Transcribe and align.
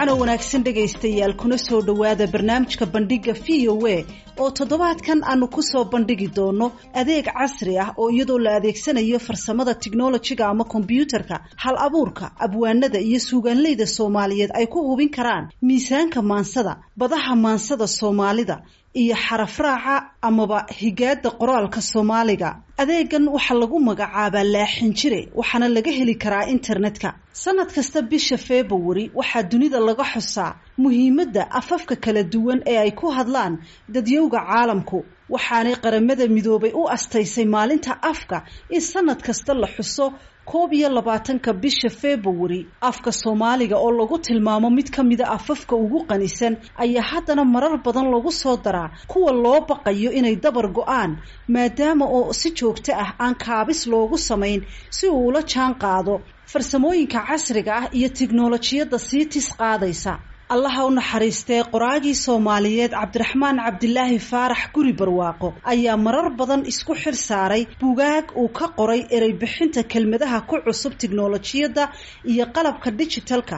oo 0.00 0.16
wanaagsan 0.20 0.62
dhegaystayaal 0.64 1.34
kuna 1.36 1.58
soo 1.58 1.80
dhowaada 1.82 2.26
barnaamijka 2.26 2.86
bandhiga 2.86 3.32
v 3.32 3.68
o 3.68 3.76
a 3.86 4.04
oo 4.38 4.50
toddobaadkan 4.50 5.22
aanu 5.24 5.48
ku 5.48 5.62
soo 5.62 5.84
bandhigi 5.84 6.28
doono 6.36 6.72
adeeg 6.94 7.26
casri 7.38 7.78
ah 7.78 7.90
oo 7.98 8.10
iyadoo 8.10 8.38
la 8.38 8.56
adeegsanayo 8.58 9.18
farsamada 9.18 9.74
tiknolojiga 9.74 10.46
ama 10.48 10.64
kombyuutarka 10.64 11.36
hal 11.56 11.76
abuurka 11.86 12.30
abwaanada 12.38 13.00
iyo 13.00 13.20
suugaanleyda 13.20 13.86
soomaaliyeed 13.86 14.50
ay 14.54 14.66
ku 14.66 14.78
hubin 14.88 15.10
karaan 15.10 15.48
miisaanka 15.62 16.22
maansada 16.22 16.76
badaha 16.96 17.36
maansada 17.36 17.86
soomaalida 17.86 18.62
iyo 19.02 19.14
xarafraaca 19.26 19.94
amaba 20.28 20.58
higaada 20.80 21.30
qoraalka 21.40 21.80
soomaaliga. 21.90 22.50
Adeegan 22.82 23.24
waxaa 23.34 23.58
lagu 23.62 23.76
magacaabaa 23.88 24.44
laaxin 24.54 24.90
jire 24.98 25.20
waxaana 25.38 25.66
laga 25.76 25.90
heli 25.98 26.14
karaa 26.22 26.44
internetka. 26.54 27.08
Sanad 27.42 27.70
kasta 27.76 27.98
bisha 28.10 28.36
februari 28.48 29.04
waxaa 29.18 29.42
dunida 29.50 29.78
laga 29.88 30.04
xusaa 30.12 30.50
muhiimadda 30.82 31.42
afafka 31.60 31.94
kala 32.04 32.22
duwan 32.32 32.60
ee 32.72 32.78
ay 32.84 32.90
ku 33.00 33.06
hadlaan 33.16 33.54
dadyowga 33.94 34.38
caalamku 34.48 34.98
waxaanay 35.34 35.74
qaramada 35.84 36.24
midoobay 36.36 36.72
u 36.80 36.82
astaysay 36.96 37.44
maalinta 37.54 37.92
afka 38.10 38.38
in 38.76 38.80
sanad 38.92 39.20
kasta 39.26 39.52
la 39.62 39.66
xuso 39.76 40.06
koob 40.50 40.72
iyo 40.78 40.88
labaatanka 40.96 41.52
bisha 41.62 41.90
februari 41.90 42.60
afka 42.80 43.10
soomaaliga 43.12 43.76
oo 43.84 43.90
lagu 43.98 44.18
tilmaamo 44.26 44.70
mid 44.70 44.88
ka 44.96 45.02
mida 45.02 45.26
afafka 45.36 45.74
ugu 45.76 45.98
qanisan 46.10 46.54
ayaa 46.84 47.02
haddana 47.10 47.44
marar 47.44 47.74
badan 47.84 48.06
lagu 48.14 48.30
soo 48.32 48.56
daraa 48.64 48.90
kuwa 49.10 49.32
loo 49.44 49.60
baqayo 49.68 50.10
inay 50.18 50.36
dabar 50.44 50.66
go'aan 50.78 51.12
maadaama 51.54 52.04
oo 52.18 52.32
si 52.40 52.48
joogto 52.58 52.92
ah 53.04 53.10
aan 53.24 53.34
kaabis 53.44 53.80
loogu 53.92 54.18
samayn 54.28 54.60
si 54.96 55.08
uu 55.08 55.26
ula 55.28 55.42
jaan 55.52 55.74
qaado 55.82 56.14
farsamooyinka 56.52 57.20
casriga 57.28 57.72
ah 57.80 57.86
iyo 57.98 58.08
tiknolojiyadda 58.18 58.98
sii 59.08 59.24
tis 59.32 59.48
qaadaysa 59.60 60.12
allaha 60.54 60.84
u 60.86 60.90
naxariistee 60.96 61.62
qoraagii 61.72 62.14
soomaaliyeed 62.24 62.92
cabdiraxmaan 62.98 63.56
cabdilaahi 63.64 64.18
faarax 64.30 64.62
guri 64.74 64.92
barwaaqo 65.00 65.48
ayaa 65.72 65.96
marar 66.06 66.28
badan 66.40 66.62
isku 66.72 66.94
xil 67.02 67.16
saaray 67.28 67.62
bugaag 67.80 68.26
uu 68.42 68.48
ka 68.58 68.66
qoray 68.78 69.00
erey 69.16 69.32
bixinta 69.42 69.82
kelmadaha 69.92 70.38
ku 70.48 70.56
cusub 70.66 70.92
tiknolojiyadda 71.00 71.84
iyo 72.32 72.44
qalabka 72.56 72.88
dijitalka 72.98 73.56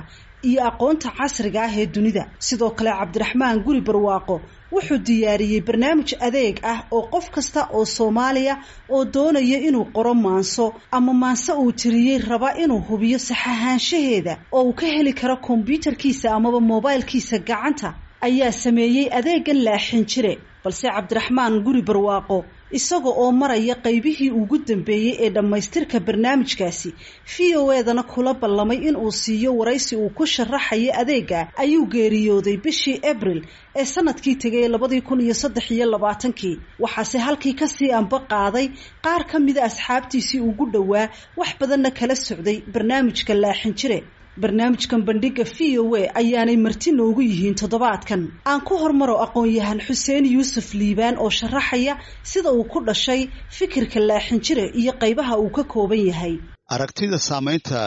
iyo 0.49 0.61
aqoonta 0.71 1.09
casriga 1.19 1.61
ah 1.67 1.73
ee 1.81 1.87
dunida. 1.95 2.23
Sidoo 2.47 2.71
kale 2.79 2.91
cabdiraxmaan 3.01 3.57
guri 3.67 3.81
barwaaqo 3.89 4.37
wuxuu 4.73 4.99
diyaariyey 5.09 5.61
barnaamij 5.69 6.11
adeeg 6.27 6.57
ah 6.73 6.81
oo 6.97 7.03
qof 7.13 7.27
kasta 7.31 7.61
oo 7.77 7.85
soomaaliya 7.85 8.55
oo 8.95 9.05
doonaya 9.15 9.59
inuu 9.69 9.85
qoro 9.97 10.15
maanso 10.15 10.75
ama 10.91 11.13
maanse 11.23 11.53
uu 11.53 11.73
tiriyey 11.73 12.19
raba 12.31 12.51
inuu 12.63 12.81
hubiyo 12.89 13.19
saxahaanshaheeda 13.19 14.35
oo 14.53 14.63
uu 14.69 14.73
ka 14.81 14.87
heli 14.87 15.13
karo 15.21 15.37
kombyuutarkiisa 15.37 16.27
amaba 16.37 16.61
moobaylkiisa 16.61 17.39
gacanta. 17.39 17.95
Ayaa 18.21 18.53
sameeyey 18.53 19.07
adeegan 19.19 19.61
laaxin 19.65 20.05
jire 20.11 20.39
balse 20.65 20.89
cabdiraxmaan 20.97 21.61
guri 21.65 21.83
barwaaqo 21.83 22.45
isaga 22.71 23.09
oo 23.23 23.33
maraya 23.33 23.75
qaybihii 23.85 24.31
ugu 24.41 24.59
dambeeyey 24.69 25.17
ee 25.25 25.31
dhammaystirka 25.31 26.01
barnaamijkaasi. 26.01 26.91
V 27.33 27.57
o 27.57 27.73
edana 27.73 28.03
kula 28.03 28.35
ballamay 28.35 28.77
inuu 28.89 29.11
siiyo 29.13 29.51
waraysi 29.57 29.97
uu 29.97 30.11
ku 30.11 30.27
sharaxayo 30.27 30.93
adeega 31.01 31.41
ayuu 31.57 31.87
geeriyooday 31.95 32.57
bishii 32.57 33.01
abril 33.11 33.41
ee 33.77 33.85
sannadkii 33.85 34.37
tegay 34.43 34.69
labadii 34.69 35.01
kun 35.01 35.21
iyo 35.21 35.35
saddex 35.35 35.71
iyo 35.71 35.87
labaatankii. 35.91 36.61
Waxaase 36.79 37.19
halkii 37.19 37.55
ka 37.61 37.67
sii 37.69 37.91
anba 37.93 38.19
qaaday 38.33 38.67
qaar 39.05 39.25
ka 39.31 39.39
mida 39.39 39.63
asxaabtiisii 39.65 40.41
ugu 40.41 40.67
dhowaa 40.75 41.09
wax 41.37 41.51
badanna 41.61 41.91
kala 41.91 42.15
socday 42.17 42.61
barnaamijka 42.75 43.35
laaxin 43.35 43.75
jire 43.75 44.01
barnaamijkan 44.43 45.01
bandhiga 45.09 45.45
v 45.55 45.79
o 45.83 45.95
a 46.01 46.03
ayaanay 46.21 46.57
marti 46.67 46.91
noogu 46.99 47.23
yihiin 47.31 47.55
toddobaadkan. 47.61 48.21
Aan 48.51 48.61
ku 48.69 48.75
hormaro 48.83 49.17
aqoon-yahan 49.27 49.81
xuseen 49.87 50.25
yuusuf 50.35 50.67
liibaan 50.81 51.17
oo 51.25 51.31
sharaxaya 51.39 51.95
sida 52.31 52.51
uu 52.59 52.65
ku 52.73 52.79
dhashay 52.89 53.21
fikirka 53.57 53.99
laaxin 54.09 54.41
jire 54.47 54.65
iyo 54.81 54.93
qaybaha 55.03 55.35
uu 55.43 55.51
ka 55.57 55.63
kooban 55.73 56.03
yahay. 56.11 56.35
Aragtida 56.75 57.19
saamaynta 57.29 57.79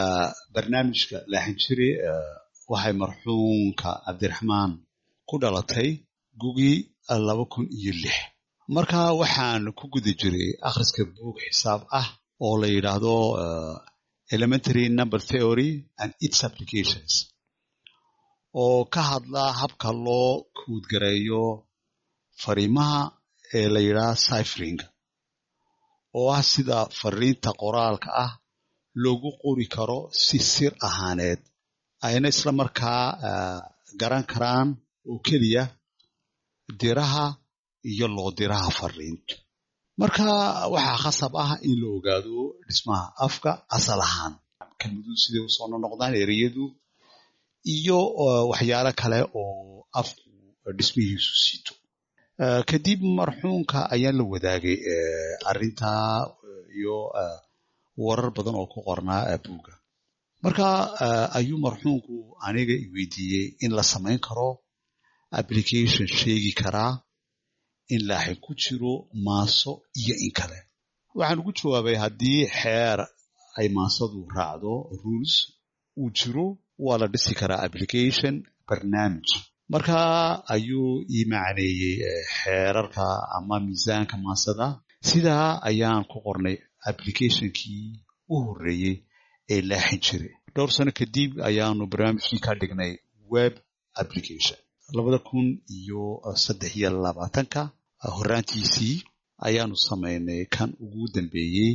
barnaamijka 0.54 1.16
laaxin 1.32 1.56
jire 1.64 1.88
waxay 2.72 2.92
marxuumka 3.02 3.90
cabdiraxmaan 4.06 4.70
ku 5.28 5.34
dhalatay 5.42 5.90
gugii 6.42 6.78
laba 7.28 7.44
kun 7.52 7.66
iyo 7.78 7.92
lix. 8.02 8.16
Marka 8.74 9.00
waxaan 9.20 9.64
ku 9.78 9.84
guda 9.92 10.12
jiray 10.20 10.48
akhriska 10.68 11.02
buug 11.14 11.36
xisaab 11.46 11.82
ah 12.00 12.08
oo 12.44 12.54
la 12.60 12.68
yidhaahdo 12.74 13.14
elementary 14.36 14.84
number 14.98 15.20
theory 15.30 15.70
and 16.02 16.10
its 16.26 16.38
applications. 16.48 17.12
Oo 18.62 18.84
ka 18.94 19.02
hadla 19.10 19.44
habka 19.60 19.90
loo 20.06 20.32
kuudgareeyo 20.58 21.42
fariimaha 22.42 23.02
ee 23.58 23.68
la 23.74 23.80
yidhaha 23.86 24.14
cyfring 24.26 24.80
oo 26.18 26.28
ah 26.36 26.42
sida 26.52 26.78
fariinta 27.00 27.50
qoraalka 27.62 28.08
ah 28.24 28.32
loogu 29.02 29.30
qori 29.42 29.66
karo 29.74 29.98
si 30.24 30.38
sir 30.52 30.72
ahaaneed. 30.88 31.40
Ayna 32.06 32.28
isla 32.34 32.52
markaa 32.60 33.02
garan 34.00 34.24
karaan 34.32 34.68
oo 35.10 35.18
keliya 35.26 35.64
diraha 36.80 37.26
iyo 37.90 38.06
loo 38.16 38.30
diraha 38.38 38.70
fariinta 38.80 39.34
marka 40.00 40.24
waxaa 40.74 40.98
khasab 41.04 41.32
ah 41.44 41.50
in 41.68 41.76
la 41.82 41.88
ogaado 41.96 42.38
dhismaha 42.68 43.04
afka 43.26 43.50
asal 43.76 44.00
ahaan. 44.08 44.34
Kelmaduhu 44.80 45.16
siday 45.22 45.42
u 45.46 45.50
soo 45.56 45.66
nonoqdaan 45.72 46.14
ereyadu 46.22 46.64
iyo 47.74 47.98
waxyaalo 48.50 48.92
kale 49.00 49.18
oo 49.40 49.86
afku 50.00 50.28
dhismihiisu 50.78 51.32
siito 51.44 51.72
kadib 52.70 53.00
marxuumka 53.18 53.78
ayaan 53.94 54.16
la 54.18 54.24
wadaagay 54.32 54.76
arrintaa 55.50 56.16
iyo 56.78 56.96
warar 58.04 58.30
badan 58.36 58.56
oo 58.60 58.66
ku 58.72 58.78
qornaa 58.88 59.38
buugga. 59.44 59.74
Marka 60.44 60.66
ayuu 61.38 61.58
marxuumku 61.66 62.14
aniga 62.46 62.74
iweydiiyey 62.84 63.46
in 63.64 63.70
la 63.78 63.84
samayn 63.92 64.18
karo 64.26 64.48
application 65.40 66.06
sheegi 66.18 66.52
karaa 66.60 66.92
in 67.94 68.02
laaxin 68.08 68.36
ku 68.44 68.52
jiro 68.62 68.94
maaso 69.26 69.72
iyo 70.00 70.14
in 70.26 70.32
kale. 70.38 70.58
Waxaan 71.14 71.38
ugu 71.40 71.52
jawaabay 71.58 71.96
haddii 72.04 72.42
xeer 72.60 72.98
ay 73.58 73.68
maasadu 73.76 74.20
raacdo 74.36 74.72
rules 75.02 75.34
uu 76.00 76.10
jiro 76.18 76.46
waa 76.84 76.98
la 77.00 77.06
dhisi 77.12 77.34
karaa 77.40 77.62
application 77.66 78.34
barnaamij. 78.68 79.28
Marka 79.72 79.98
ayuu 80.54 80.90
ii 81.16 81.24
macneeyey 81.32 81.96
xeerarka 82.36 83.04
ama 83.36 83.56
miisaanka 83.66 84.16
maasada. 84.24 84.66
Sidaa 85.08 85.48
ayaan 85.68 86.04
ku 86.10 86.16
qornay 86.26 86.56
applicationkii 86.90 87.86
u 88.32 88.34
horreeyey 88.44 88.96
ee 89.52 89.60
laaxin 89.70 90.00
jiray 90.06 90.32
dhowr 90.54 90.70
sano 90.76 90.92
kadib 90.98 91.30
ayaanu 91.48 91.84
barnaamijkii 91.92 92.40
ka 92.44 92.52
dhignay 92.60 92.92
web 93.34 93.54
application 94.02 94.58
labada 94.96 95.18
kun 95.28 95.46
iyo 95.78 96.02
saddex 96.44 96.72
iyo 96.76 96.90
labaatanka 97.04 97.60
horraantiisii 98.16 98.96
ayaanu 99.46 99.76
samaynay 99.88 100.44
kan 100.56 100.70
ugu 100.84 101.04
dambeeyey 101.14 101.72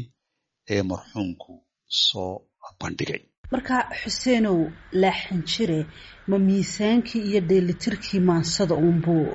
ee 0.74 0.82
marxuumku 0.92 1.54
soo 2.06 2.32
bandhigay. 2.80 3.22
Marka 3.52 3.78
xuseenow 4.02 4.60
laaxin 5.02 5.42
jire 5.52 5.80
ma 6.30 6.38
miisaankii 6.48 7.22
iyo 7.30 7.42
dheelitirkii 7.50 8.20
maansada 8.30 8.76
uunbuu 8.76 9.28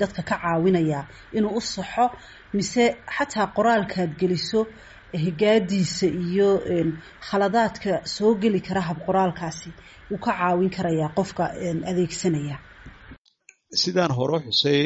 dadka 0.00 0.22
ka 0.22 0.36
caawinayaa 0.42 1.04
inuu 1.36 1.56
u 1.56 1.60
saxo 1.60 2.04
mise 2.54 2.84
xataa 3.16 3.46
qoraalkaad 3.56 4.10
geliso 4.20 4.60
higaadiisa 5.24 6.06
iyo 6.06 6.48
khaladaadka 7.28 7.92
soo 8.14 8.32
geli 8.42 8.60
kara 8.66 8.80
hab 8.88 8.98
qoraalkaasi 9.06 9.70
wuu 10.10 10.18
ka 10.24 10.32
caawin 10.38 10.70
karayaa 10.76 11.14
qofka 11.18 11.44
adeegsanaya 11.90 12.56
sidaan 13.80 14.12
hore 14.18 14.38
xusay 14.46 14.80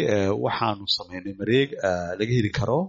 waxaanu 0.45 0.85
samaynay 0.97 1.35
mareeg 1.41 1.69
laga 2.19 2.33
heli 2.39 2.51
karo 2.59 2.81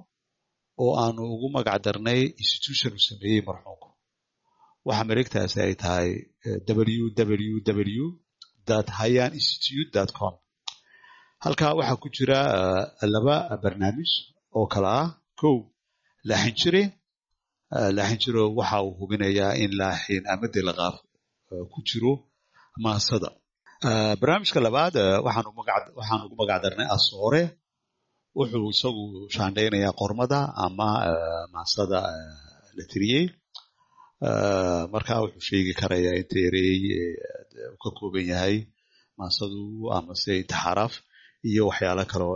oo 0.83 0.91
aanu 1.03 1.21
ugu 1.33 1.47
magac 1.55 1.77
darnay 1.85 2.21
institution 2.41 2.91
uu 2.97 3.05
sameeyey 3.09 3.41
marxuumku 3.47 3.89
waxa 4.88 5.03
mareegtaasi 5.09 5.57
ay 5.65 5.73
tahay 5.83 6.09
www 6.97 8.03
hayan 8.99 9.31
institute 9.39 9.99
com. 10.17 10.33
Halkaa 11.44 11.73
waxaa 11.79 12.01
ku 12.03 12.07
jira 12.15 12.39
laba 13.13 13.35
barnaamij 13.63 14.11
oo 14.57 14.65
kale 14.73 14.89
ah. 15.01 15.07
Kow 15.39 15.55
laaxin 16.29 16.55
jire 16.61 16.83
laaxin 17.97 18.19
jiro 18.23 18.44
waxa 18.59 18.77
uu 18.85 18.94
hubinayaa 18.99 19.53
in 19.63 19.71
laaxin 19.81 20.23
ama 20.31 20.47
delaqaaf 20.53 20.95
ku 21.71 21.79
jiro 21.89 22.13
maasada 22.83 23.29
barnaamijka 23.83 24.59
labaad 24.65 24.95
waxaan 25.25 25.45
ugu 26.25 26.35
magac 26.41 26.62
darnay 26.63 26.88
asoore. 26.95 27.44
Wuxuu 28.38 28.69
isagu 28.74 29.03
shaandhaynayaa 29.35 29.94
qormada 30.01 30.39
ama 30.65 30.89
maasada 31.53 32.00
la 32.77 32.83
tiriyey. 32.91 33.25
Marka 34.94 35.13
wuxuu 35.24 35.41
sheegi 35.47 35.74
karayaa 35.81 36.18
inta 36.21 36.38
uu 36.41 37.77
ka 37.83 37.89
kooban 37.97 38.25
yahay 38.31 38.56
maansadu 39.18 39.62
amase 39.97 40.31
intixaaraaf 40.41 40.94
iyo 41.50 41.63
waxyaalo 41.69 42.03
kaleo 42.12 42.33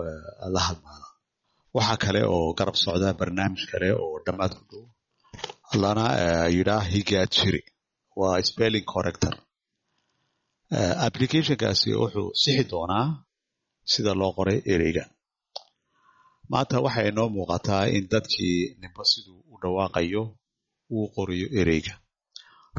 la 0.53 0.61
hadmaada 0.67 1.07
waxaa 1.75 1.97
kale 2.03 2.21
oo 2.33 2.53
garab 2.59 2.75
socda 2.83 3.09
barnaamij 3.19 3.63
kale 3.71 3.87
oo 4.03 4.15
dhammaad 4.25 4.53
ku 4.57 4.63
dhow 4.71 4.83
lana 5.83 6.05
yidhaa 6.55 6.83
higaad 6.93 7.29
jiri. 7.37 7.61
Waa 8.19 8.41
spelling 8.49 8.85
corrector 8.93 9.33
applicationkaasi 11.05 11.89
wuxuu 12.01 12.29
sixi 12.41 12.63
doonaa 12.71 13.05
sida 13.91 14.11
loo 14.19 14.31
qoray 14.37 14.59
ereyga. 14.73 15.03
Maanta 16.51 16.75
waxay 16.85 17.07
inoo 17.11 17.27
muuqataa 17.35 17.85
in 17.97 18.03
dadkii 18.13 18.57
ninba 18.81 19.03
siduu 19.11 19.39
u 19.51 19.55
dhawaaqayo 19.61 20.23
uu 20.95 21.05
qorayo 21.15 21.47
ereyga. 21.61 21.93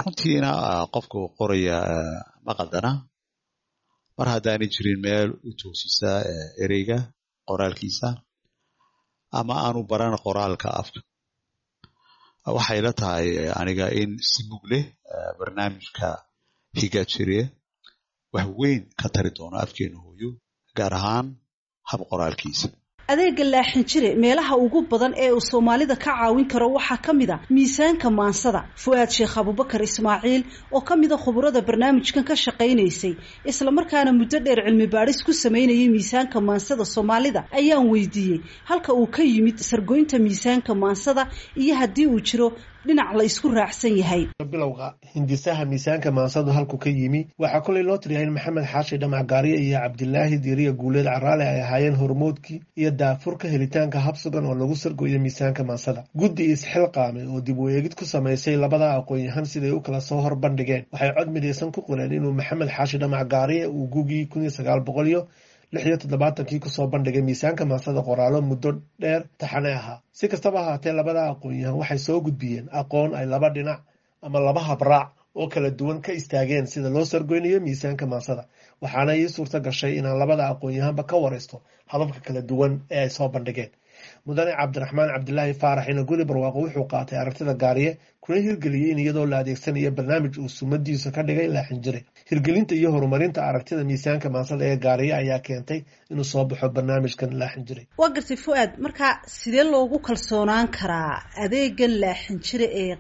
Runtiina 0.01 0.51
qofka 0.95 1.19
qoraya 1.39 1.77
ma 2.47 2.53
qaldana. 2.59 2.91
Mar 4.17 4.29
haddaanay 4.35 4.69
jirin 4.75 4.99
meel 5.05 5.31
u 5.49 5.51
toosisa 5.61 6.11
ereyga 6.65 6.99
qoraalkiisa 7.49 8.09
ama 9.39 9.55
aanu 9.67 9.81
baran 9.91 10.15
qoraalka 10.25 10.69
afka. 10.81 11.01
Waxay 12.57 12.81
la 12.87 12.93
tahay 13.01 13.29
aniga 13.61 13.87
in 14.01 14.11
si 14.31 14.41
mug 14.51 14.65
leh 14.73 14.85
barnaamijka 15.39 16.09
higaajiriye 16.81 17.45
wax 18.35 18.47
weyn 18.61 18.83
ka 19.01 19.09
tari 19.15 19.31
doono 19.37 19.57
afkeena 19.65 19.99
hooyo 20.05 20.31
gaar 20.77 20.95
ahaan 20.99 21.27
hab 21.91 22.01
qoraalkiisa. 22.11 22.69
Adeega 23.13 23.45
laaxin 23.45 23.85
jire 23.91 24.11
meelaha 24.23 24.55
ugu 24.65 24.81
badan 24.91 25.13
ee 25.25 25.31
uu 25.37 25.41
soomaalida 25.51 25.97
ka 26.05 26.13
caawin 26.17 26.47
karo 26.53 26.67
waxaa 26.77 26.97
ka 27.07 27.13
mid 27.13 27.31
a 27.31 27.37
miisaanka 27.57 28.09
maansada 28.19 28.61
fu-aad 28.83 29.11
sheekh 29.17 29.35
abubakar 29.41 29.81
ismaaciil 29.89 30.43
oo 30.77 30.81
ka 30.89 30.95
mida 31.01 31.17
khuburada 31.25 31.61
barnaamijkan 31.69 32.25
ka 32.29 32.35
shaqaynaysay 32.45 33.15
islamarkaana 33.51 34.11
muddo 34.19 34.39
dheer 34.47 34.61
cilmi 34.67 34.87
baadhis 34.95 35.21
ku 35.27 35.33
samaynayay 35.43 35.89
miisaanka 35.97 36.39
maansada 36.49 36.85
soomaalida 36.95 37.41
ayaan 37.61 37.91
weydiiyey 37.93 38.39
halka 38.71 38.91
uu 39.01 39.07
ka 39.17 39.23
yimid 39.33 39.59
sargoynta 39.71 40.17
miisaanka 40.27 40.73
maansada 40.85 41.23
iyo 41.63 41.75
haddii 41.81 42.07
uu 42.15 42.21
jiro 42.29 42.49
dhinac 42.87 43.15
la 43.15 43.25
isku 43.25 43.49
raacsan 43.55 43.95
yahay. 43.97 44.23
Bilowga 44.53 44.95
hindisaha 45.15 45.65
miisaanka 45.65 46.11
maansadu 46.11 46.51
halku 46.57 46.79
ka 46.79 46.91
yimi 46.91 47.21
waxaa 47.39 47.61
kolay 47.67 47.83
loo 47.83 47.99
tiriyaa 47.99 48.23
in 48.27 48.31
maxamed 48.37 48.65
xaashi 48.73 48.97
dhamac 48.99 49.27
gaariye 49.27 49.57
iyo 49.67 49.79
cabdilaahi 49.85 50.39
diiriya 50.45 50.73
guuleed 50.73 51.07
caraale 51.07 51.45
ay 51.49 51.61
ahaayeen 51.63 51.95
hormoodkii 52.01 52.61
iyo 52.77 52.91
daafurka 52.91 53.49
helitaanka 53.49 53.99
habsugan 54.01 54.45
oo 54.47 54.55
lagu 54.55 54.77
sargoyo 54.77 55.19
miisaanka 55.21 55.65
maansada 55.65 56.05
guddi 56.15 56.45
isxilqaamay 56.55 57.27
oo 57.31 57.41
dib 57.41 57.59
u 57.59 57.69
eegid 57.71 57.95
ku 57.95 58.05
samaysay 58.05 58.57
labada 58.57 58.89
aqoon-yahan 58.99 59.45
siday 59.53 59.71
u 59.71 59.81
kala 59.81 60.01
soo 60.01 60.21
hor 60.25 60.35
bandhigeen 60.37 60.85
waxay 60.93 61.13
cod 61.17 61.29
midaysan 61.31 61.71
ku 61.73 61.81
qoreen 61.83 62.13
inuu 62.13 62.33
maxamed 62.33 62.69
xaashi 62.77 62.99
dhamac 62.99 63.29
gaariye 63.29 63.67
uu 63.67 63.87
gugii 63.95 64.27
kun 64.27 64.43
iyo 64.43 64.51
sagaal 64.51 64.81
boqol 64.81 65.09
iyo 65.09 65.29
lix 65.73 65.85
iyo 65.87 65.97
toddobaatankii 66.03 66.61
ku 66.65 66.69
soo 66.69 66.87
bandhigay 66.93 67.23
miisaanka 67.23 67.65
maansada 67.71 68.01
qoraalo 68.09 68.39
muddo 68.51 68.71
dheer 69.01 69.23
taxane 69.39 69.73
ahaa. 69.81 69.99
Si 70.13 70.29
kastaba 70.29 70.59
ahaatee 70.61 70.93
labada 70.93 71.23
aqoon-yahan 71.33 71.77
waxay 71.81 71.99
soo 72.07 72.21
gudbiyeen. 72.21 72.69
Aqoon 72.81 73.15
ay 73.19 73.27
laba 73.27 73.49
dhinac 73.55 73.81
ama 74.23 74.39
laba 74.41 74.61
habraac 74.69 75.09
oo 75.35 75.49
kala 75.49 75.71
duwan 75.71 76.01
ka 76.05 76.13
istaageen 76.13 76.67
sida 76.67 76.91
loo 76.91 77.05
sargoynayo 77.05 77.61
miisaanka 77.61 78.07
maansada 78.07 78.45
waxaana 78.83 79.13
ii 79.17 79.29
suurto 79.29 79.61
gashay 79.61 79.93
inaan 79.99 80.19
labada 80.19 80.45
aqoon-yahanba 80.53 81.03
ka 81.11 81.17
waraysto 81.17 81.57
hababka 81.87 82.21
kala 82.27 82.41
duwan 82.51 82.73
ee 82.91 83.01
ay 83.05 83.11
soo 83.11 83.29
bandhigeen 83.35 83.71
mudane 84.27 84.53
cabdiraxmaan 84.61 85.09
cabdilaahi 85.15 85.55
faarax 85.63 85.87
ina 85.93 86.03
guli 86.11 86.25
barwaaqo 86.31 86.59
wuxuu 86.65 86.87
qaatay 86.93 87.19
aragtida 87.23 87.55
gaariye 87.63 87.91
kuna 88.25 88.39
hirgeliyey 88.47 88.91
in 88.93 88.99
iyadoo 89.05 89.27
la 89.33 89.37
adeegsanayo 89.43 89.91
barnaamij 89.99 90.35
uu 90.43 90.49
sumadiisa 90.59 91.09
ka 91.17 91.23
dhigay 91.29 91.49
laaxin 91.57 91.81
jire 91.85 92.01
hirgelinta 92.31 92.75
iyo 92.81 92.89
horumarinta 92.95 93.41
aragtida 93.49 93.83
miisaanka 93.91 94.27
maansada 94.35 94.65
ee 94.71 94.77
gaariye 94.85 95.15
ayaa 95.21 95.41
keentay 95.47 95.81
inuu 96.13 96.25
soo 96.33 96.45
baxo 96.51 96.69
barnaamijkan 96.77 97.31
laaxin 97.41 97.65
jire 97.69 97.83
waa 98.01 98.11
gartay 98.17 98.37
fu-aad 98.45 98.73
marka 98.85 99.07
sidee 99.39 99.65
loogu 99.73 99.99
kalsoonaan 100.09 100.67
karaa 100.79 101.13
adeegan 101.45 101.95
laaxin 102.05 102.39
jire 102.47 102.67
ee 102.83 102.93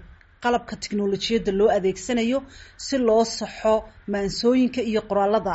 qalabka 0.44 0.74
tiknolojiyadda 0.82 1.52
loo 1.58 1.68
adeegsanayo 1.78 2.38
si 2.86 2.96
loo 3.08 3.24
saxo 3.38 3.74
maansooyinka 4.12 4.80
iyo 4.90 5.00
qoraalada 5.10 5.54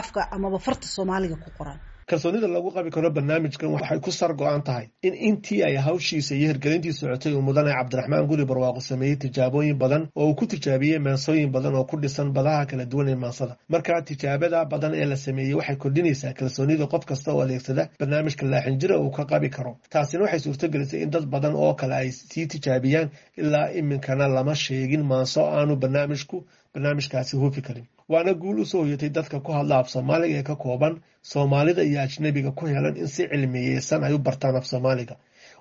afka 0.00 0.20
amaba 0.36 0.58
farta 0.66 0.86
soomaaliga 0.96 1.36
ku 1.44 1.50
qoran 1.58 1.78
kalsoonida 2.08 2.48
lagu 2.48 2.70
qabi 2.76 2.90
karo 2.90 3.10
barnaamijkan 3.10 3.68
waxay 3.74 4.00
ku 4.00 4.10
sar 4.12 4.32
go-an 4.34 4.62
tahay 4.62 4.86
in 5.02 5.14
intii 5.14 5.62
ay 5.64 5.76
hawshiisa 5.76 6.34
iyo 6.34 6.48
hirgelintii 6.48 6.92
socotay 6.92 7.32
uu 7.36 7.42
mudane 7.42 7.68
cabdiraxmaan 7.72 8.26
guri 8.30 8.44
barwaaqo 8.48 8.80
sameeyey 8.80 9.16
tijaabooyin 9.16 9.76
badan 9.78 10.08
oo 10.16 10.26
uu 10.28 10.34
ku 10.34 10.46
tijaabiyey 10.46 10.98
maansooyin 10.98 11.50
badan 11.52 11.74
oo 11.74 11.84
ku 11.84 11.96
dhisan 12.00 12.32
badaha 12.32 12.66
kala 12.66 12.84
duwan 12.84 13.08
ee 13.08 13.14
maansada. 13.14 13.56
Marka 13.68 14.02
tijaabada 14.02 14.64
badan 14.64 14.94
ee 14.94 15.04
la 15.04 15.16
sameeyey 15.16 15.54
waxay 15.54 15.76
kordhinaysaa 15.76 16.32
kalsoonida 16.32 16.86
qof 16.86 17.04
kasta 17.04 17.32
oo 17.32 17.42
adeegsada 17.44 17.88
barnaamijka 18.00 18.46
laaxinjira 18.46 18.96
uu 18.98 19.10
ka 19.10 19.24
qabi 19.24 19.48
karo. 19.50 19.76
Taasina 19.92 20.22
waxay 20.24 20.40
suurtogelisay 20.40 21.02
in 21.02 21.10
dad 21.10 21.26
badan 21.28 21.54
oo 21.54 21.74
kale 21.74 21.94
ay 21.94 22.10
sii 22.10 22.46
tijaabiyaan 22.46 23.08
ilaa 23.36 23.68
iminkana 23.80 24.28
lama 24.28 24.54
sheegin 24.54 25.02
maanso 25.04 25.44
aanu 25.44 25.76
barnaamijku 25.76 26.44
barnaamijkaasi 26.74 27.36
huufi 27.36 27.62
karin 27.62 27.86
waana 28.12 28.32
guul 28.34 28.58
u 28.60 28.66
soo 28.66 28.82
hoyatay 28.84 29.08
dadka 29.16 29.40
ku 29.40 29.52
hadla 29.52 29.78
af 29.78 29.88
soomaaliga 29.94 30.36
ee 30.38 30.42
ka 30.42 30.56
kooban 30.56 30.94
soomaalida 31.22 31.82
iyo 31.82 32.00
ajnabiga 32.00 32.50
ku 32.58 32.66
helan 32.66 32.96
in 32.96 33.06
si 33.14 33.22
cilmiyeysan 33.28 34.04
ay 34.04 34.14
u 34.14 34.18
bartaan 34.18 34.56
af 34.56 34.66
soomaaliga. 34.66 35.16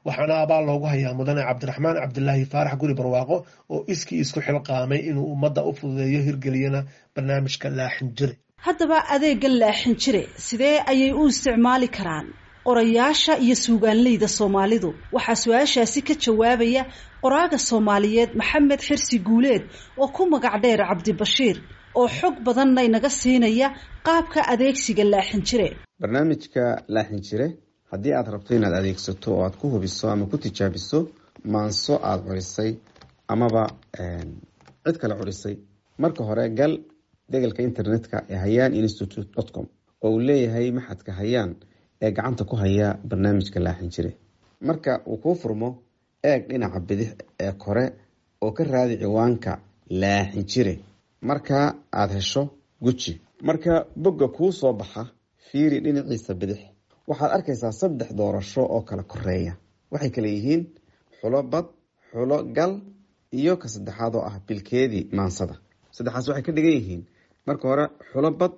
Waxaana 0.06 0.36
abaal 0.44 0.66
loogu 0.70 0.86
hayaa 0.92 1.14
mudane 1.20 1.42
cabdiraxmaan 1.50 1.96
cabdilaahi 2.02 2.46
faarax 2.52 2.76
guri 2.82 2.94
barwaaqo 3.00 3.38
oo 3.74 3.80
iskii 3.94 4.20
isku 4.24 4.40
xilqaamay 4.48 5.00
inuu 5.10 5.26
ummadda 5.34 5.62
u 5.64 5.72
fududeeyo 5.80 6.22
hirgeliyana 6.28 6.82
barnaamijka 7.16 7.68
laaxin 7.80 8.10
jire 8.18 8.36
haddaba 8.68 8.98
adeegan 9.16 9.56
laaxin 9.62 9.96
jire 10.04 10.24
sidee 10.48 10.76
ayay 10.92 11.12
u 11.12 11.28
isticmaali 11.32 11.88
karaan 11.98 12.28
qorayaasha 12.68 13.34
iyo 13.46 13.56
suugaanleyda 13.66 14.28
soomaalidu. 14.38 14.90
Waxaa 15.16 15.36
su'aashaasi 15.44 16.00
ka 16.08 16.14
jawaabaya 16.24 16.84
qoraaga 17.24 17.58
soomaaliyeed 17.70 18.32
maxamed 18.40 18.80
xirsi 18.88 19.18
guuleed 19.28 19.64
oo 20.02 20.08
ku 20.16 20.24
magac 20.34 20.56
dheer 20.64 20.80
cabdibashiir 20.90 21.58
oo 22.00 22.08
xog 22.20 22.36
badanna 22.46 22.82
inaga 22.88 23.10
siinaya 23.20 23.68
qaabka 24.08 24.40
adeegsiga 24.54 25.04
laaxin 25.14 25.42
jire. 25.48 25.70
Barnaamijka 26.02 26.64
laaxin 26.96 27.22
jire 27.28 27.48
haddii 27.92 28.14
aad 28.18 28.28
rabto 28.34 28.52
inaad 28.58 28.76
adeegsato 28.82 29.28
oo 29.36 29.42
aad 29.46 29.56
ku 29.62 29.66
hubiso 29.74 30.06
ama 30.14 30.26
ku 30.32 30.38
tijaabiso 30.44 31.00
maanso 31.54 31.94
aada 32.10 32.24
curisay 32.28 32.72
amaba 33.34 33.64
cid 34.86 34.98
kale 35.02 35.16
curisay 35.20 35.56
marka 36.02 36.22
hore 36.28 36.46
gal 36.60 36.74
degalka 37.32 37.62
internetka 37.70 38.18
ee 38.34 38.36
hayaan 38.44 38.74
institute 38.82 39.30
dot 39.38 39.50
com 39.56 39.66
oo 40.06 40.10
uu 40.14 40.20
leeyahay 40.28 40.68
maxadka 40.78 41.12
hayaan 41.20 41.52
ee 42.02 42.12
gacanta 42.12 42.44
ku 42.50 42.56
haya 42.56 42.88
barnaamijka 43.10 43.60
laaxin 43.60 43.90
jire 43.96 44.12
marka 44.68 44.92
uu 45.08 45.18
kuu 45.24 45.36
furmo 45.42 45.70
eeg 46.24 46.42
dhinaca 46.50 46.80
bidix 46.80 47.10
ee 47.40 47.52
kore 47.64 47.86
oo 48.42 48.52
ka 48.52 48.64
raadi 48.64 48.96
ciwaanka 49.02 49.52
laaxin 50.02 50.44
jire 50.52 50.74
marka 51.22 51.76
aada 52.00 52.14
hesho 52.20 52.44
guji 52.82 53.14
marka 53.48 53.86
bogga 54.04 54.28
kuu 54.28 54.52
soo 54.52 54.74
baxa 54.74 55.02
fiiri 55.48 55.80
dhinaciisa 55.84 56.34
bidix. 56.42 56.60
Waxaad 57.08 57.32
arkaysaa 57.32 57.72
saddex 57.72 58.10
doorasho 58.20 58.62
oo 58.76 58.82
kala 58.82 59.04
koreeya 59.04 59.54
waxay 59.92 60.10
kale 60.16 60.30
yihiin 60.36 60.64
xulo 61.22 61.44
bad 61.44 61.66
xulo 62.12 62.38
gal 62.58 62.74
iyo 63.40 63.54
ka 63.58 63.68
saddexaad 63.74 64.16
oo 64.16 64.24
ah 64.30 64.40
bilkeedii 64.48 65.04
maansada. 65.18 65.56
Saddexaas 65.96 66.28
waxay 66.28 66.44
ka 66.48 66.52
dhigan 66.56 66.74
yihiin. 66.80 67.02
Marka 67.48 67.68
hore 67.70 67.86
xulo 68.12 68.30
bad 68.32 68.54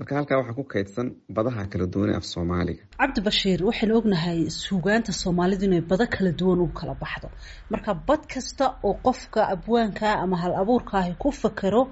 marka 0.00 0.14
halkaa 0.18 0.38
waxaa 0.40 0.56
ku 0.58 0.64
kaydsan 0.72 1.08
badaha 1.36 1.62
kala 1.72 1.86
duwane 1.92 2.14
af 2.18 2.24
soomaaliga. 2.32 2.82
Cabdi 3.00 3.20
bashiir 3.26 3.60
waxaynu 3.68 3.94
ognahay 4.00 4.38
suugaanta 4.64 5.12
soomaalidu 5.22 5.64
inay 5.68 5.80
bado 5.90 6.04
kala 6.14 6.30
duwan 6.40 6.60
u 6.64 6.68
kala 6.78 6.94
baxdo. 7.02 7.28
Marka 7.72 7.90
bad 8.08 8.22
kasta 8.32 8.64
oo 8.88 8.94
qofka 9.06 9.40
abwaanka 9.54 10.08
ama 10.24 10.36
hal 10.42 10.52
abuurkaahi 10.62 11.12
ku 11.22 11.28
fakero 11.42 11.82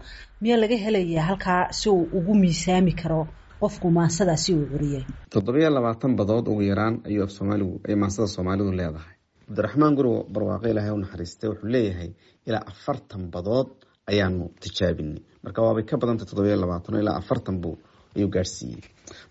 miyaa 0.42 0.60
laga 0.62 0.76
helayaa 0.84 1.24
halkaa 1.28 1.62
si 1.78 1.88
uu 1.90 2.08
ugu 2.18 2.32
miisaami 2.42 2.92
karo 3.02 3.20
qofku 3.60 3.86
maansadaasi 3.96 4.50
uu 4.54 4.66
curiyay 4.72 5.04
toddobiyo 5.32 5.70
labaatan 5.76 6.12
badood 6.18 6.46
ugu 6.52 6.62
yaraan 6.70 6.94
ayuu 7.08 7.22
af 7.26 7.30
soomaaligu 7.36 7.74
ay 7.88 7.94
maansada 8.02 8.26
soomaalidu 8.34 8.72
leedahay. 8.80 9.14
Cabdiraxmaan 9.48 9.94
guri 9.98 10.10
barwaaqo 10.34 10.66
ilaahay 10.72 10.92
u 10.96 10.98
naxariistay 11.02 11.48
wuxuu 11.50 11.68
leeyahay 11.74 12.10
ilaa 12.48 12.64
afartan 12.72 13.22
badood 13.34 13.68
ayaanu 14.10 14.44
tijaabinay. 14.62 15.20
Marka 15.44 15.60
waabay 15.64 15.84
ka 15.90 15.94
badantay 16.00 16.26
toddobiyo 16.30 16.56
labaatan 16.62 17.00
ilaa 17.02 17.16
afartan 17.20 17.56
buu 17.62 17.76
ayuu 18.16 18.30
gaadhsiiyey 18.36 18.82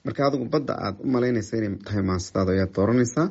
marka 0.05 0.19
adigu 0.27 0.45
badda 0.53 0.73
aada 0.85 0.97
u 1.03 1.07
malaynaysa 1.15 1.53
inay 1.57 1.75
tahay 1.85 2.03
maansadaada 2.09 2.51
ayaad 2.55 2.71
dooranaysaa. 2.77 3.27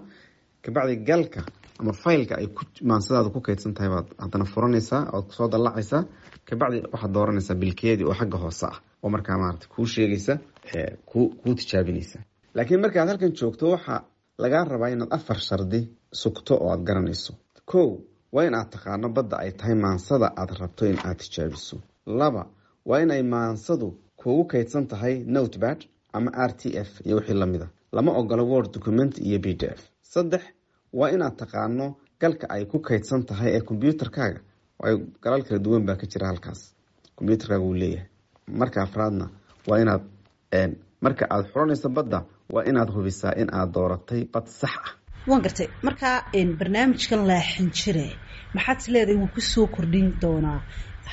Kabacdi 0.65 0.97
galka 1.09 1.41
ama 1.81 1.93
faylka 1.93 2.35
ay 2.41 2.47
maansadaada 2.91 3.29
ku 3.35 3.41
kaydsan 3.47 3.75
tahay 3.77 3.91
baad 3.95 4.09
haddana 4.23 4.45
furanaysaa 4.53 5.03
oad 5.17 5.29
soo 5.37 5.49
dallacaysaa. 5.53 6.03
Kabacdi 6.49 6.79
waxaad 6.93 7.13
dooranaysaa 7.17 7.57
bilkeedii 7.63 8.07
oo 8.11 8.15
xagga 8.21 8.39
hoose 8.45 8.67
ah 8.67 8.79
oo 9.03 9.09
markaa 9.15 9.39
maarata 9.43 9.67
kuu 9.75 9.87
sheegaysa 9.87 10.35
kuu 11.11 11.55
tijaabinaysa. 11.59 12.19
Laakiin 12.55 12.81
markaad 12.81 13.09
halkan 13.09 13.33
joogto 13.41 13.65
waxaa 13.75 14.01
lagaa 14.39 14.65
rabaa 14.65 14.89
inaad 14.95 15.13
afar 15.17 15.39
shardi 15.49 15.81
sugto 16.23 16.55
oo 16.55 16.71
aada 16.71 16.83
garanayso. 16.89 17.33
Kow 17.71 17.89
waa 18.33 18.45
in 18.49 18.55
aad 18.55 18.71
taqaano 18.75 19.09
badda 19.17 19.37
ay 19.45 19.51
tahay 19.59 19.75
maansada 19.75 20.27
aad 20.41 20.51
rabto 20.61 20.87
in 20.87 20.99
aad 21.05 21.19
tijaabiso. 21.23 21.77
Laba 22.07 22.43
waa 22.89 23.01
in 23.03 23.11
ay 23.11 23.23
maansadu 23.23 23.89
kuugu 24.17 24.45
kaydsan 24.45 24.87
tahay 24.87 25.15
notebad 25.27 25.79
ama 26.13 26.31
r 26.49 26.53
t 26.57 26.63
f 26.85 27.01
iyo 27.07 27.17
wixii 27.17 27.35
la 27.35 27.47
mid 27.47 27.63
a 27.63 27.69
lama 27.93 28.13
ogolo 28.13 28.45
word 28.53 28.73
document 28.75 29.19
iyo 29.19 29.39
b 29.39 29.55
d 29.55 29.63
f. 29.67 29.81
Saddex 30.03 30.43
waa 30.93 31.11
inaad 31.11 31.37
taqaano 31.37 31.97
galka 32.21 32.47
ay 32.51 32.65
ku 32.67 32.79
kaydsan 32.81 33.23
tahay 33.27 33.51
ee 33.57 33.61
kombyuutarkaaga 33.61 34.41
galal 35.23 35.43
kala 35.45 35.59
duwan 35.59 35.85
baa 35.87 35.97
ka 35.97 36.07
jira 36.07 36.27
halkaas. 36.27 36.75
Kombyuutarkaaga 37.17 37.65
uu 37.65 37.75
leeyahay. 37.75 38.09
Marka 38.61 38.83
afraadna 38.83 39.29
waa 39.69 39.79
inaad 39.81 40.03
marka 41.01 41.25
aada 41.31 41.49
xuranayso 41.53 41.89
badda 41.89 42.25
waa 42.53 42.65
inaad 42.65 42.91
hubisaa 42.95 43.33
in 43.37 43.49
aad 43.53 43.71
dooratay 43.73 44.25
bad 44.33 44.47
sax 44.47 44.73
ah 44.85 44.93
waan 45.29 45.43
gartay. 45.43 45.69
Markaa 45.83 46.17
barnaamijkan 46.59 47.27
laaxin 47.31 47.71
jire 47.79 48.07
maxaad 48.55 48.79
is 48.81 48.89
leedahay 48.89 49.17
wuu 49.21 49.29
ku 49.35 49.41
soo 49.41 49.67
kordhin 49.67 50.09
doonaa 50.23 50.61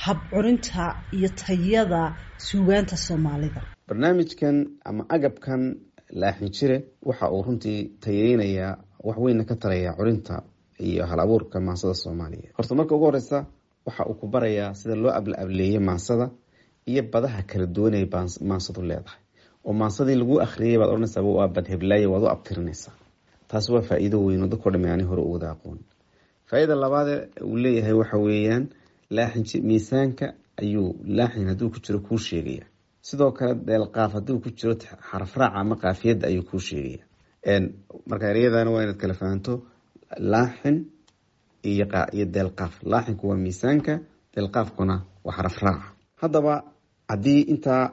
hab 0.04 0.18
curinta 0.30 0.84
iyo 1.12 1.28
tayada 1.28 2.02
suugaanta 2.38 2.96
soomaalida? 2.96 3.60
Barnaamijkan 3.88 4.56
ama 4.84 5.04
agabkan 5.08 5.62
laaxin 6.12 6.50
jire 6.56 6.76
waxa 7.08 7.30
uu 7.30 7.42
runtii 7.42 7.80
tayeynayaa 8.04 8.78
waxweyna 9.06 9.44
ka 9.44 9.54
tarayaa 9.56 9.96
curinta 9.98 10.42
iyo 10.80 11.06
hal 11.06 11.20
abuurka 11.20 11.60
maansada 11.60 11.94
soomaaliya. 11.94 12.50
Horta 12.58 12.74
marka 12.74 12.94
ugu 12.94 13.04
horeysa 13.04 13.46
waxa 13.86 14.02
uu 14.06 14.14
ku 14.14 14.26
barayaa 14.26 14.74
sida 14.74 14.94
loo 14.96 15.10
abla 15.18 15.38
ableeyay 15.42 15.78
maansada 15.88 16.30
iyo 16.86 17.02
badaha 17.12 17.42
kala 17.42 17.66
duwan 17.66 17.94
ay 17.94 18.06
maansadu 18.50 18.82
leedahay. 18.82 19.20
Oo 19.64 19.72
maansadii 19.72 20.14
lagu 20.20 20.40
akhriyay 20.46 20.78
baad 20.78 20.90
odhanaysaa 20.90 21.22
waa 21.22 21.48
bad 21.48 21.66
heblaaye 21.72 22.06
waad 22.06 22.22
u 22.22 22.28
abtirinaysaa 22.28 22.92
taasi 23.48 23.72
waa 23.72 23.82
faa-iido 23.88 24.18
weyn 24.24 24.42
oo 24.42 24.48
dhami 24.70 24.88
ani 24.90 25.04
hore 25.10 25.22
u 25.22 25.32
aqoon 25.54 25.78
faa-iida 26.48 26.74
uu 27.42 27.56
leeyahay 27.56 27.92
waxa 27.92 28.18
weeyaan 28.18 28.64
laaxin 29.10 29.62
miisaanka 29.62 30.26
ayuu 30.62 30.96
laaxin 31.04 31.48
hadduu 31.48 31.70
ku 31.70 31.78
jiro 31.84 31.98
kuu 32.00 32.18
sheegaya 32.18 32.66
sidoo 33.00 33.32
kale 33.32 33.54
deelqaaf 33.54 34.12
hadduu 34.12 34.38
ku 34.40 34.50
jiro 34.50 34.74
xarafraaca 35.10 35.54
ama 35.60 35.76
qaafiyadda 35.76 36.26
ayuu 36.28 36.42
kuu 36.50 36.58
sheegaya 36.58 37.04
marka 38.06 38.30
ereyadana 38.30 38.70
waa 38.70 38.82
inaad 38.82 38.96
kala 38.96 39.14
fahanto 39.14 39.52
laaxin 40.18 40.76
iyo 41.62 42.26
deelqaaf 42.34 42.82
laaxinku 42.82 43.28
waa 43.28 43.36
miisaanka 43.36 43.98
deelqaafkuna 44.36 44.94
waa 45.24 45.36
xarafraaca 45.36 45.86
haddaba 46.22 46.62
haddii 47.08 47.40
intaa 47.40 47.92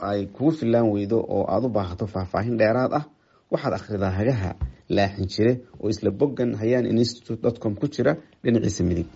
ay 0.00 0.26
kugu 0.26 0.52
filaan 0.52 0.90
weydo 0.92 1.18
oo 1.28 1.44
aada 1.48 1.66
u 1.66 1.70
baahato 1.70 2.06
faahfaahin 2.06 2.58
dheeraad 2.58 2.92
ah 2.92 3.04
waxaad 3.50 3.74
akhridaa 3.74 4.10
hagaha 4.10 4.54
laaxin 4.96 5.26
jire 5.34 5.52
oo 5.80 5.88
isla 5.92 6.10
boggan 6.10 6.50
hayaan 6.60 6.86
institute 6.86 7.42
dotcom 7.42 7.74
ku 7.80 7.86
jira 7.94 8.12
dhinaciisa 8.44 8.82
midig. 8.88 9.06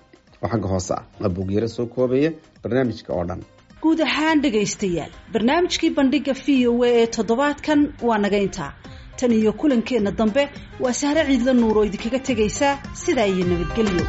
Oo 0.42 0.48
xagga 0.52 0.68
hoose 0.74 0.92
ah 0.98 1.04
waa 1.20 1.28
bogyaro 1.36 1.68
soo 1.76 1.86
koobaya 1.94 2.30
barnaamijka 2.62 3.10
oo 3.14 3.24
dhan. 3.28 3.40
Guud 3.82 4.00
ahaan 4.00 4.42
dhegaystayaal 4.44 5.12
barnaamijkii 5.32 5.90
bandhiga 5.98 6.32
v 6.44 6.66
o 6.68 6.82
a 6.84 6.88
ee 7.00 7.06
toddobaadkan 7.16 7.80
waa 8.08 8.18
naga 8.18 8.38
intaa. 8.46 8.72
Tan 9.20 9.32
iyo 9.32 9.52
kulankeenna 9.52 10.10
dambe 10.10 10.48
waa 10.80 10.92
sahre 11.00 11.22
ciidla 11.28 11.52
nuur 11.54 11.76
oo 11.78 11.84
idinkaga 11.88 12.18
tegaysaa 12.28 12.74
sidaa 13.04 13.26
iyo 13.34 13.44
nabadgelyo 13.50 14.04